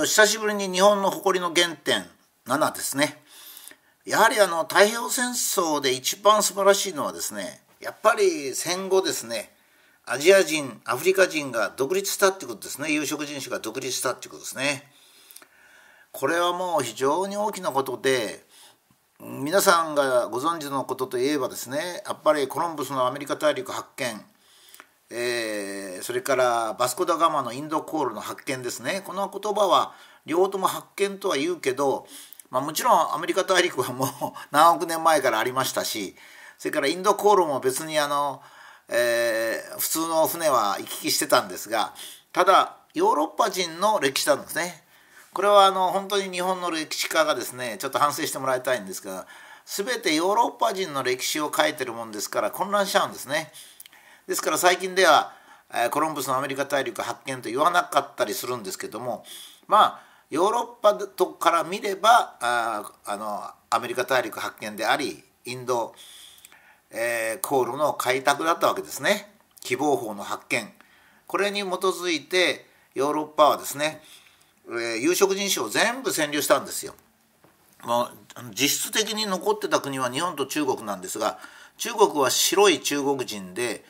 [0.00, 2.04] と久しぶりに日本の誇りの原点
[2.46, 3.22] 7ですね。
[4.04, 9.50] やはりあの太平洋戦争で一番素晴らしいのはですねやっぱり戦後ですね
[10.04, 12.92] アジア人アフリカ人が独立したってことですね。
[12.92, 14.84] 有色人種が独立したってことですね。
[16.10, 18.44] これはもう非常に大きなことで
[19.20, 24.20] 皆さんがご存知のことといえばですねやっぱりコロンブスのアメリカ大陸発見、
[25.16, 29.94] えー、それからバスコ・ダ・ガマのインド航路の発見ですねこの言葉は
[30.26, 32.08] 両方とも発見とは言うけど、
[32.50, 34.08] まあ、もちろんアメリカ大陸はもう
[34.50, 36.16] 何億年前からありましたし
[36.58, 38.42] それからインド航路も別にあの、
[38.88, 41.94] えー、普通の船は行き来してたんですが
[42.32, 44.82] ただヨーロッパ人の歴史なんですね。
[45.32, 49.26] これはあの本当に日本の歴史家がですねちょっと反省してもらいたいんですが
[49.66, 53.52] 全てヨーロッパ人の歴史を書いてるもんですから混乱しちゃうんですね。
[54.26, 55.32] ですから最近では
[55.90, 59.24] コロンブスのアメリカ大陸発見と言わなかったりするんですけども
[59.66, 65.94] まあヨーロッパとから見ればああのアメリカ大陸発見でありインド、
[66.90, 69.30] えー、航路の開拓だったわけですね
[69.60, 70.68] 希望法の発見
[71.26, 74.00] これに基づいてヨーロッパはですね
[74.66, 76.94] えー、有色人種を全部占領したんですよ。
[77.84, 81.38] まあ、実質的に残ってた国は日本と中国なんですが
[81.76, 83.84] 中国は白い中国人で、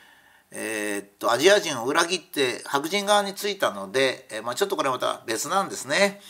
[0.56, 6.20] えー、っとアジア人を裏切って白人側についたので、えー、まあ、ちょっとこれまた別なんですね。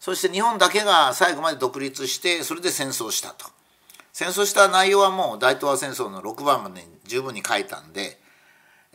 [0.00, 3.46] そして日本だけが最後まで独立してそれで戦争したと。
[4.12, 8.20] 戦争した内容はもう大東亜戦争の6番までに十分に書いたんで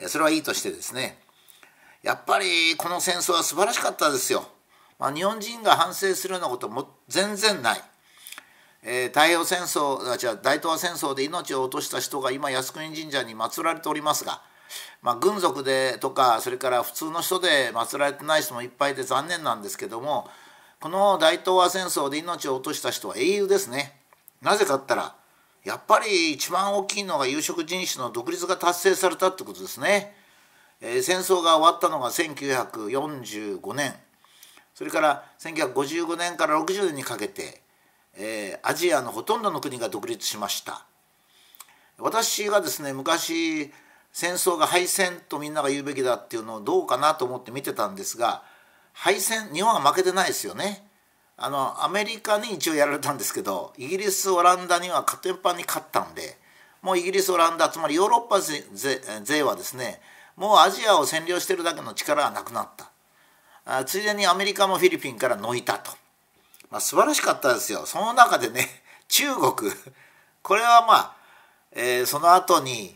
[0.08, 1.18] それはいいとしてですね
[2.04, 4.48] やっぱりこの戦争は素晴らしかったですよ。
[4.98, 7.82] まあ、日本人が反省するようなことも全然ない。
[8.82, 14.42] えー、太平洋戦争あ違う大東亜戦争で命を落とした人が今靖国神社に祀られておりますが、
[15.02, 20.28] まあ、軍属でとかそれから普通の人で祀られてない人もいっぱいで残念なんですけども
[20.80, 23.98] この大東亜戦争で命を落とした人は英雄ですね。
[24.42, 25.16] なぜかったら
[25.66, 30.16] やっぱり一番大きいのが有色人種の独立が達成されたってことですね。
[30.82, 33.94] えー、戦争が終わったのが1945年
[34.74, 37.62] それから1955年から60年にかけて、
[38.16, 40.86] えー、アジアのほとんどの国が独立しました
[41.98, 43.72] 私がですね昔
[44.12, 48.44] 戦争が敗戦とみんなが言うべきだっていうのをどうかなと思って見てたんですが
[48.94, 50.86] 敗戦日本は負けてないですよね。
[51.38, 56.38] あのアメリカに一応やられたんですけどイギリスオランダにはカテンパンに勝ったんで
[56.82, 60.02] もうイギリスオランダつまりヨーロッパ勢はですね
[60.36, 62.92] もうアジアを占領してるだけの力がなくなった。
[63.66, 65.92] あついでにアメリカもフィリピンから抜いたと、
[66.72, 67.86] まあ、素晴らしかったですよ。
[67.86, 68.68] その中でね
[69.08, 69.72] 中国。
[70.42, 71.16] これはまあ、
[71.74, 72.96] えー、その後に、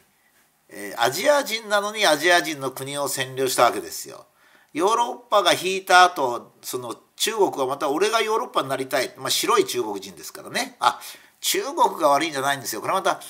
[0.76, 4.26] え、アジア人なのにアジア人の国を占領したわけですよ。
[4.74, 10.76] ヨーロッパが引いた後その中国はまた俺がヨーロッパになりたい、まあ、白い中国人ですからね。
[10.80, 11.00] あ
[11.42, 12.82] 中国が悪いんじゃないんですよ。
[12.82, 13.22] これまた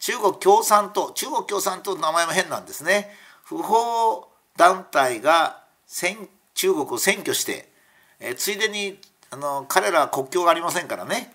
[0.00, 3.10] 中国共産党中国共産党の名前も変なんですね。
[3.44, 5.62] 不法団体が
[6.54, 7.68] 中国を占拠して、
[8.18, 8.98] えー、ついでに
[9.30, 11.34] あの彼らは国境がありませんからね。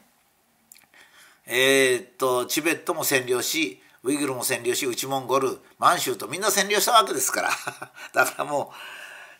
[1.45, 7.49] えー、っとチベットも占領しウイグルも占領し内モンゴル満州とみんな占領したわけですから。
[8.13, 8.73] だからも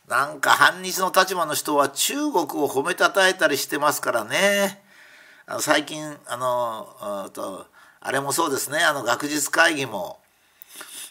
[0.08, 4.84] うなんか反日の立場の人は中国を褒めたたえたりしてますからね。
[5.46, 7.68] あの最近あのと
[8.00, 8.80] あれもそうですね。
[8.84, 10.20] あの学術会議も。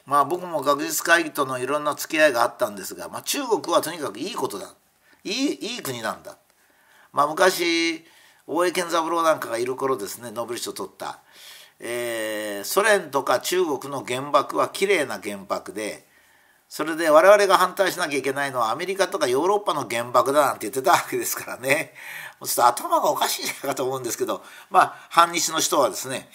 [0.07, 4.73] まあ僕も学術会議とのいろんな付き合いがあったんですが、まあ、中国はとにかくいいことだ。
[5.25, 6.37] いいいい国なんだ。
[7.13, 8.05] まあ、昔
[8.47, 11.19] 大江健三郎なんかがいる頃ですねノーベル賞取った、
[11.81, 16.07] えー、ソ連とか中国の原爆はきれいな原爆で
[16.69, 21.93] それで我々が反対しなきゃいけないのはアメリカとかヨーロッパの原爆だなんて言ってたわけですからね
[22.41, 26.29] もうちょっと頭がおかしいんじゃないかと思うんですけどまあ反日の人はですね、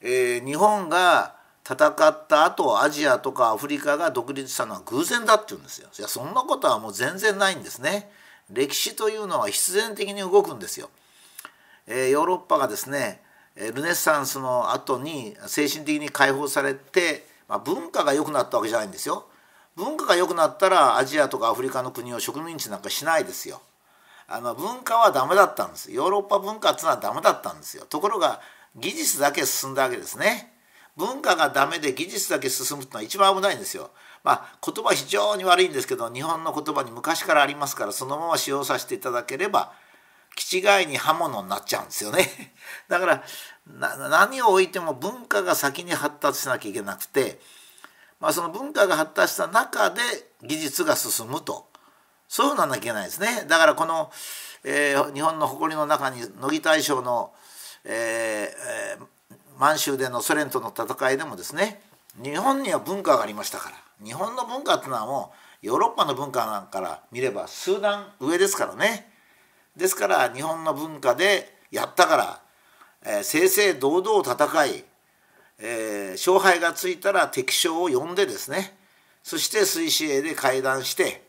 [0.00, 1.36] えー、日本が
[1.68, 5.88] 戦った後アジアとかアフリカが独立したのは偶然だって言うんですよ。
[5.98, 8.08] いやそんなことはもう全然ないんですね。
[8.52, 10.90] 歴史というのは必然的に動くんですよ。
[11.88, 13.20] えー、ヨーロッパがですね
[13.56, 19.26] ルネサンスの後に精神的に解放されて、まあ、文化が良くなったわけじゃないんですよ。
[19.76, 23.62] 文化が良くなったらアジアとかアフリカの国を植民地なんかしないですよ。
[24.28, 25.92] あの文化はダメだったんです。
[25.92, 27.84] ヨーロッパ文化っていうのはダメだったんですよ。
[27.88, 28.40] ところが
[28.74, 30.52] 技術だけ進んだわけですね。
[30.96, 33.90] 文化がダメで技術だけ進むっていうのは一番危ないんですよ。
[34.24, 39.72] まあ言葉非常に悪いんですけど日本の言葉に昔からありますからそのまま使用させていただければ
[40.36, 42.54] 気違いに刃物になっちゃうんですよね。
[42.88, 43.24] だから
[44.08, 47.40] 何を置いても文化が先に発達しなきゃいけなくて、
[48.20, 50.02] まあ、その文化が発達した中で
[50.42, 51.68] 技術が進むと。
[52.28, 53.44] そういうふうなんなきゃいけないですね。
[53.48, 54.12] だからこの、
[54.64, 57.32] えー、日本の誇りの中に乃木大将の、
[57.84, 61.82] えーえー、満州でのソ連との戦いでもですね
[62.16, 63.76] 日本には文化がありましたから。
[64.04, 69.15] 日本の文化っていうのはもうヨーロッパの文化なんかから見れば数段上ですからね。
[69.76, 72.40] ですから日本の文化でやったから、
[73.04, 74.84] えー、正々堂々戦い、
[75.58, 78.76] えー、勝敗がついたら敵将を呼んでですね
[79.22, 81.22] そして水死営で会談して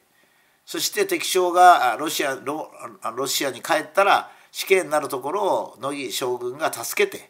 [0.66, 7.30] そして敵将がロシアロシアに帰ったら死刑になるところを乃木将軍が助けて、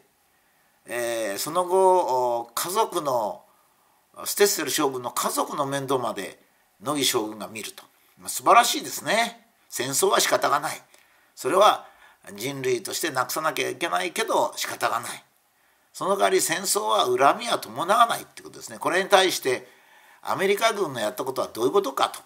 [0.86, 3.42] えー、その後家族の
[4.24, 6.38] ステッセル将軍の家族の面倒まで
[6.82, 7.84] 乃木将軍が見ると、
[8.18, 9.46] ま、素晴らしいですね。
[9.68, 10.80] 戦争は仕方がない。
[11.38, 11.86] それは
[12.34, 15.22] 人類としてなくさなきゃいけないけど仕方がない。
[15.92, 18.78] その代わり戦争は恨みは伴わないってことですね。
[18.80, 19.68] これに対して
[20.20, 22.18] アメリカ軍のやったことはどういうことかと。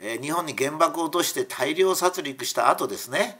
[0.00, 3.38] え日本に原爆を落として大量殺戮した後ですね、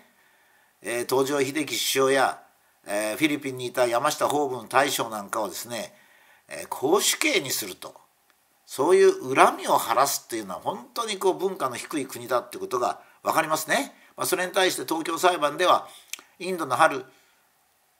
[0.82, 2.40] え東条英機首相や、
[2.86, 5.92] えフィリピンにいた山下法文大将なんかをですね、
[6.46, 7.92] え公主刑にすると。
[8.66, 13.96] そういう恨みを晴らすっていうのは本当にこう文化の低い国だってことが分かりますね。
[14.20, 15.88] まあ、それに対して東京裁判では
[16.38, 17.06] インドの春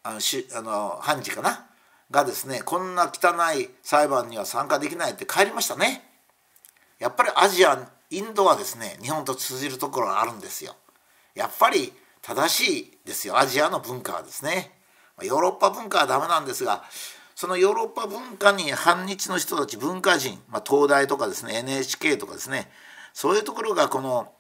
[0.03, 1.67] あのしあの判事かな？
[2.11, 6.05] がですねこんな汚い裁判には参加できないって帰りましたね。
[6.99, 10.77] やっぱりアジアインドはですね日本と通じるところがあるんですよ。
[11.35, 11.91] やっぱり
[12.21, 14.73] 正しいですよアジアの文化はですね。
[15.23, 16.85] ヨーロッパ文化はダメなんですが
[17.35, 22.71] そのヨーロッパ文化に反日の人たち文化人、まあ、東大とかですね NHK とかですね
[23.15, 24.33] そういうところがこの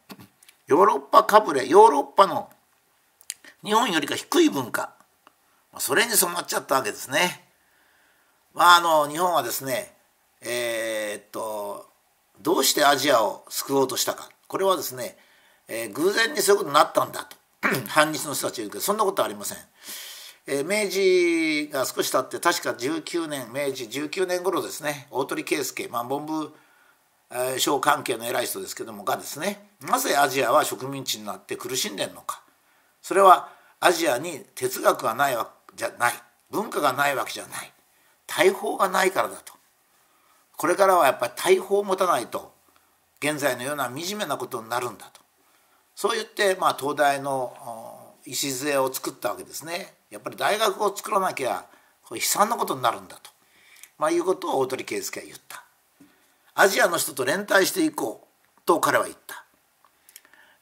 [0.70, 2.48] ヨーロッパかぶれヨーロッパの
[3.64, 4.94] 日本よりか低い文化
[5.78, 7.44] それに染まっちゃったわけですね。
[8.54, 9.92] まああの日本はですね
[10.40, 11.88] えー、っと
[12.40, 15.16] どうしてアジアを救おうとしたかこれはですね、
[15.66, 17.36] えー、偶然にそういうことになったんだと
[17.90, 19.58] 反日の人たちが言うけどそんなことはありません。
[20.46, 26.54] えー、明治が少し経って確か19年明治19年頃ですね大鳥圭介、まあ、文部
[27.58, 32.42] 省関係の偉い人ですけどもがですねなぜアジアは植民地になって苦しんでるのか。
[33.02, 33.48] それは
[33.80, 36.12] アジアに哲学がないわけじゃない。
[36.50, 37.72] 文化がないわけじゃない。
[38.26, 39.54] 大砲がないからだと。
[40.56, 42.52] これからはやっぱり大砲を持たないと
[43.22, 45.20] 現在のような惨めなことになるんだと。
[45.94, 47.54] そう言って、まあ、東大の
[48.26, 49.94] 礎を作ったわけですね。
[50.10, 51.64] やっぱり大学を作らなきゃ
[52.04, 53.30] これ悲惨なことになるんだと、
[53.98, 55.64] まあ、いうことを大鳥圭介は言った。
[56.60, 58.28] アジアの人と連帯していこ
[58.58, 59.46] うと彼は言った、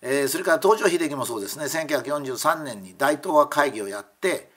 [0.01, 1.65] えー、それから東條英機もそうですね。
[1.65, 4.49] 1943年に大東亜会議をやって、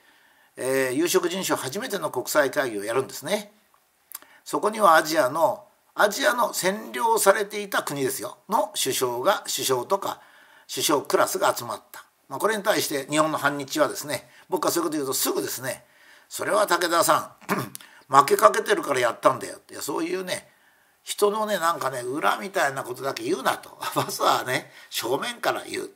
[0.56, 3.50] えー、有色人種初めての国際会議をやるんですね。
[4.44, 5.64] そこにはアジアの
[5.96, 8.38] アジアの占領されていた国ですよ。
[8.48, 10.20] の首相が首相とか
[10.72, 15.82] 首相クラスが集まった、まあ、これに対して日本の反日はですね僕はそういうこと言うとすぐですね
[16.28, 17.56] それは武田さん
[18.08, 19.56] 負けかけてるからやったんだよ。
[19.56, 20.51] ってそういうね
[21.02, 23.78] 人のねなんかね裏みたいなことだけ言うなと。
[23.94, 25.90] まずはね正面から言う。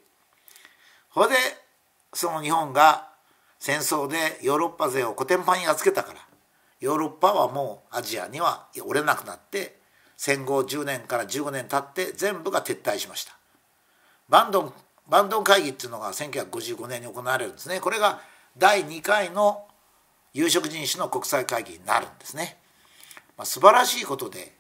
[1.15, 1.37] それで
[2.13, 3.09] その日本が
[3.59, 6.21] 戦争でヨーロッパ勢をコテンパンにやっつけたから。
[6.81, 9.81] ヨーロッパはもうアジアには折れなくなって
[10.17, 13.37] 戦後10年から15年経って全部が撤退しました。
[14.29, 14.75] バンドン
[15.09, 17.81] バンドン会議っていうのが1955年に行われるんですね。
[17.81, 18.21] これが
[18.59, 19.67] 第2回の
[20.33, 22.59] 有色人種の国際会議になるんですね、
[23.39, 24.53] まあ、素晴らしいことで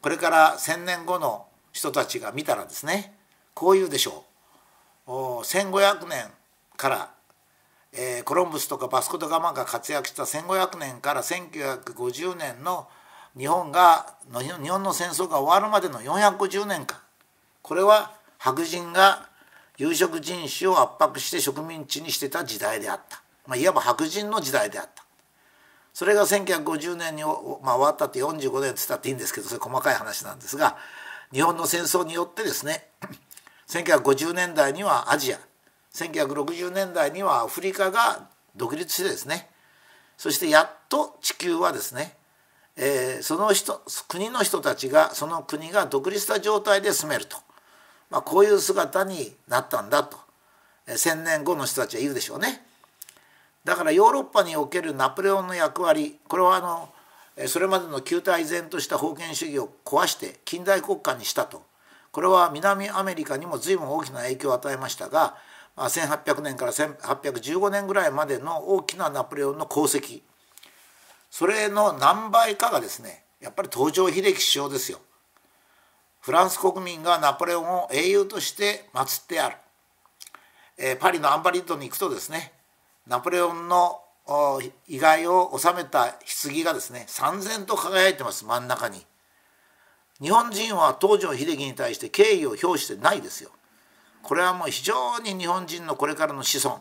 [0.00, 3.14] これから1,000年後の人たちが見たらですね
[3.54, 4.24] こう言うでしょ
[5.06, 5.10] う。
[5.42, 6.26] 1500年
[6.76, 7.10] から
[7.92, 12.88] えー、コロンブスとかバスコ・ド・ガマンが活躍した1500年から1950年の
[13.36, 16.98] 日本が日本の戦争が終わるまでの450年間。
[17.62, 19.28] これは白人が
[19.76, 25.04] 有色人種を圧迫して植民地にしてた時代であった、まあ、いわば白人の時代であった。
[26.00, 27.34] それが1950年に、まあ、
[27.76, 30.78] 終わったって45年っつったっていいんですけどそれ細かい話なんですが
[31.30, 32.88] 日本の戦争によってですね
[33.68, 35.38] 1950年代にはアジア
[35.92, 39.50] 1960年代にはアフリカが独立してですね
[40.16, 42.16] そしてやっと地球はですね、
[42.78, 47.36] えー、その人国の人たちがその国が独立した状態で住めると、
[48.08, 50.16] まあ、こういう姿になったんだと、
[50.86, 52.69] え、1,000年後の人たちは言うでしょうね。
[53.64, 56.88] だからヨーロッパにおけるナポレオンの役割これはあの
[57.46, 61.62] それまでの旧態依然とした封建主義を壊して近代国家にしたと。
[62.12, 65.36] これは南アメリカにも随分大きな影響を与えましたが
[65.76, 70.22] 1800年から1815年ぐらいまでの大きなナポレオンの功績。
[71.30, 74.98] それの何倍かがですねやっぱり東条英機首相ですよ。
[76.20, 79.56] フランス国民がナポレオンを英雄として祀ってある、
[80.76, 82.52] え、パリのアンバリッドに行くとですね
[83.06, 84.00] ナポレオンの
[84.88, 89.04] 遺骸を収めた棺がですね三千と輝いてます真ん中に。
[90.20, 93.50] 日本人は東条英機に対して敬意を表してないですよ。
[94.22, 96.80] これはもう非常に日本人のこれからの子孫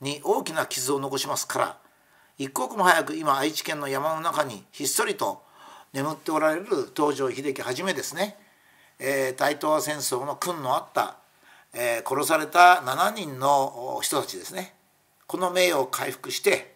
[0.00, 1.76] に大きな傷を残しますから
[2.38, 5.42] 一刻も早く今愛知県の山の中にひっそりと
[5.92, 8.36] 眠っておられる東条英機はじめですね、
[8.98, 11.16] えー、大東亜戦争の訓のあった、
[11.74, 14.77] えー、殺された7人の人たちですね。
[15.28, 16.74] この名誉を回復して、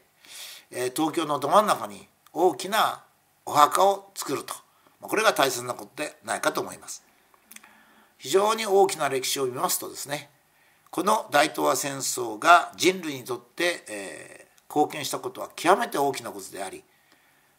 [0.70, 3.02] え、東京のど真ん中に大きな
[3.44, 4.54] お墓を作ると
[5.00, 7.02] これが大切なことでないかと思います。
[8.18, 10.30] 非常に大きな歴史を見ますとですね
[10.90, 16.84] この大東亜戦争が人類にとって、えー、貢献したことは極めて大きなことであり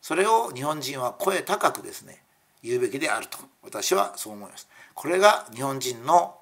[0.01, 2.21] それを日本人は声高くですね
[2.61, 4.69] 言うべきであると私はそう思います。
[4.93, 6.37] これが日本人の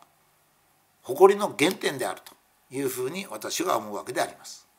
[1.01, 2.33] 誇りの原点であると
[2.71, 4.70] いうふうに私は思うわけであります。